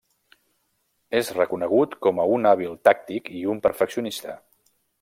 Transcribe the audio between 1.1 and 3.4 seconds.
És reconegut com a un hàbil tàctic